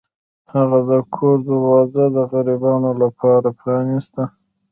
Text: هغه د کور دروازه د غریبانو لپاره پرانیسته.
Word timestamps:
هغه 0.53 0.79
د 0.89 0.91
کور 1.15 1.37
دروازه 1.49 2.03
د 2.15 2.17
غریبانو 2.31 2.91
لپاره 3.03 3.47
پرانیسته. 3.59 4.23